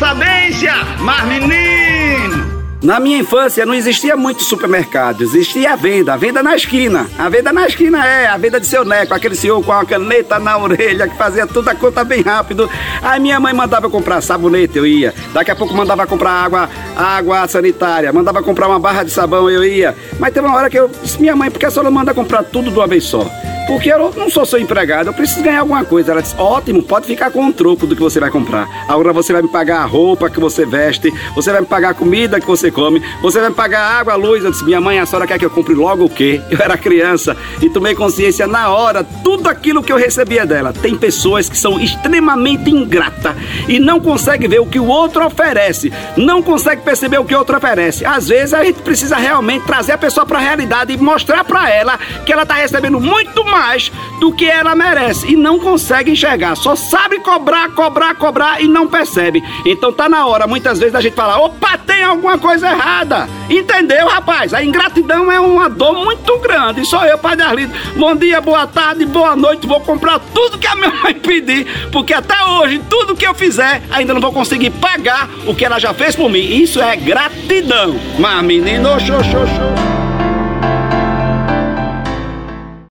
sabência, 0.00 0.72
mas 1.00 1.24
menino! 1.26 2.48
Na 2.82 2.98
minha 2.98 3.18
infância 3.18 3.66
não 3.66 3.74
existia 3.74 4.16
muito 4.16 4.42
supermercado, 4.42 5.20
existia 5.20 5.74
a 5.74 5.76
venda, 5.76 6.14
a 6.14 6.16
venda 6.16 6.42
na 6.42 6.56
esquina. 6.56 7.06
A 7.18 7.28
venda 7.28 7.52
na 7.52 7.66
esquina 7.66 8.06
é 8.06 8.26
a 8.26 8.38
venda 8.38 8.58
de 8.58 8.66
seu 8.66 8.82
neco, 8.82 9.12
aquele 9.12 9.34
senhor 9.34 9.62
com 9.62 9.70
a 9.70 9.84
caneta 9.84 10.38
na 10.38 10.56
orelha 10.56 11.06
que 11.06 11.14
fazia 11.18 11.46
toda 11.46 11.72
a 11.72 11.74
conta 11.74 12.02
bem 12.02 12.22
rápido. 12.22 12.70
Aí 13.02 13.20
minha 13.20 13.38
mãe 13.38 13.52
mandava 13.52 13.84
eu 13.84 13.90
comprar 13.90 14.22
sabonete, 14.22 14.78
eu 14.78 14.86
ia. 14.86 15.12
Daqui 15.34 15.50
a 15.50 15.54
pouco 15.56 15.74
mandava 15.74 16.06
comprar 16.06 16.30
água, 16.30 16.70
água 16.96 17.46
sanitária, 17.46 18.10
mandava 18.10 18.42
comprar 18.42 18.68
uma 18.68 18.78
barra 18.78 19.02
de 19.02 19.10
sabão, 19.10 19.50
eu 19.50 19.62
ia. 19.62 19.94
Mas 20.18 20.32
teve 20.32 20.46
uma 20.46 20.56
hora 20.56 20.70
que 20.70 20.78
eu 20.78 20.88
disse, 20.88 21.20
minha 21.20 21.36
mãe, 21.36 21.50
por 21.50 21.58
que 21.58 21.66
a 21.66 21.70
senhora 21.70 21.90
manda 21.90 22.14
comprar 22.14 22.42
tudo 22.44 22.70
de 22.70 22.78
uma 22.78 22.86
vez 22.86 23.04
só? 23.04 23.30
Porque 23.70 23.88
eu 23.88 24.12
não 24.16 24.28
sou 24.28 24.44
seu 24.44 24.58
empregado, 24.58 25.10
eu 25.10 25.12
preciso 25.12 25.44
ganhar 25.44 25.60
alguma 25.60 25.84
coisa. 25.84 26.10
Ela 26.10 26.20
disse: 26.20 26.34
ótimo, 26.36 26.82
pode 26.82 27.06
ficar 27.06 27.30
com 27.30 27.46
o 27.46 27.52
troco 27.52 27.86
do 27.86 27.94
que 27.94 28.02
você 28.02 28.18
vai 28.18 28.28
comprar. 28.28 28.68
Agora 28.88 29.12
você 29.12 29.32
vai 29.32 29.42
me 29.42 29.48
pagar 29.48 29.82
a 29.82 29.84
roupa 29.84 30.28
que 30.28 30.40
você 30.40 30.66
veste, 30.66 31.08
você 31.36 31.52
vai 31.52 31.60
me 31.60 31.68
pagar 31.68 31.90
a 31.90 31.94
comida 31.94 32.40
que 32.40 32.46
você 32.48 32.68
come, 32.68 33.00
você 33.22 33.38
vai 33.38 33.50
me 33.50 33.54
pagar 33.54 33.80
água, 33.80 34.16
luz. 34.16 34.42
Eu 34.42 34.50
disse: 34.50 34.64
minha 34.64 34.80
mãe, 34.80 34.98
a 34.98 35.06
senhora 35.06 35.24
quer 35.24 35.38
que 35.38 35.44
eu 35.44 35.50
compre 35.50 35.72
logo 35.72 36.04
o 36.04 36.10
quê? 36.10 36.40
Eu 36.50 36.58
era 36.58 36.76
criança 36.76 37.36
e 37.62 37.70
tomei 37.70 37.94
consciência 37.94 38.44
na 38.44 38.70
hora, 38.70 39.04
tudo 39.04 39.48
aquilo 39.48 39.84
que 39.84 39.92
eu 39.92 39.96
recebia 39.96 40.44
dela. 40.44 40.72
Tem 40.72 40.96
pessoas 40.96 41.48
que 41.48 41.56
são 41.56 41.78
extremamente 41.78 42.68
ingratas 42.68 43.36
e 43.68 43.78
não 43.78 44.00
conseguem 44.00 44.48
ver 44.48 44.58
o 44.58 44.66
que 44.66 44.80
o 44.80 44.86
outro 44.86 45.24
oferece, 45.24 45.92
não 46.16 46.42
conseguem 46.42 46.84
perceber 46.84 47.18
o 47.18 47.24
que 47.24 47.34
o 47.34 47.38
outro 47.38 47.56
oferece. 47.56 48.04
Às 48.04 48.26
vezes 48.26 48.52
a 48.52 48.64
gente 48.64 48.82
precisa 48.82 49.16
realmente 49.16 49.64
trazer 49.64 49.92
a 49.92 49.98
pessoa 49.98 50.26
para 50.26 50.38
a 50.38 50.42
realidade 50.42 50.92
e 50.92 50.96
mostrar 50.96 51.44
para 51.44 51.70
ela 51.70 51.98
que 52.26 52.32
ela 52.32 52.42
está 52.42 52.54
recebendo 52.54 53.00
muito 53.00 53.44
mais 53.44 53.59
mais 53.60 53.92
do 54.18 54.32
que 54.32 54.46
ela 54.46 54.74
merece 54.74 55.30
e 55.30 55.36
não 55.36 55.58
consegue 55.58 56.12
enxergar. 56.12 56.56
Só 56.56 56.74
sabe 56.74 57.20
cobrar, 57.20 57.68
cobrar, 57.70 58.14
cobrar 58.14 58.62
e 58.62 58.66
não 58.66 58.88
percebe. 58.88 59.42
Então 59.66 59.92
tá 59.92 60.08
na 60.08 60.26
hora, 60.26 60.46
muitas 60.46 60.78
vezes, 60.78 60.94
a 60.94 61.00
gente 61.00 61.14
falar: 61.14 61.38
opa, 61.38 61.76
tem 61.76 62.02
alguma 62.02 62.38
coisa 62.38 62.70
errada. 62.70 63.28
Entendeu, 63.50 64.08
rapaz? 64.08 64.54
A 64.54 64.64
ingratidão 64.64 65.30
é 65.30 65.38
uma 65.38 65.68
dor 65.68 65.92
muito 66.04 66.38
grande. 66.38 66.86
Sou 66.86 67.04
eu, 67.04 67.18
Padre 67.18 67.44
Arlindo. 67.44 67.74
Bom 67.96 68.16
dia, 68.16 68.40
boa 68.40 68.66
tarde, 68.66 69.04
boa 69.04 69.36
noite. 69.36 69.66
Vou 69.66 69.80
comprar 69.80 70.18
tudo 70.32 70.58
que 70.58 70.66
a 70.66 70.74
minha 70.74 70.92
mãe 70.94 71.12
pedir, 71.20 71.66
porque 71.92 72.14
até 72.14 72.42
hoje, 72.42 72.80
tudo 72.88 73.14
que 73.14 73.26
eu 73.26 73.34
fizer, 73.34 73.82
ainda 73.90 74.14
não 74.14 74.20
vou 74.22 74.32
conseguir 74.32 74.70
pagar 74.70 75.28
o 75.46 75.54
que 75.54 75.66
ela 75.66 75.78
já 75.78 75.92
fez 75.92 76.16
por 76.16 76.30
mim. 76.30 76.40
Isso 76.40 76.80
é 76.80 76.96
gratidão. 76.96 77.94
Mas, 78.18 78.42
menino, 78.42 78.98
show, 79.00 79.22
show, 79.22 79.46
show. 79.46 79.99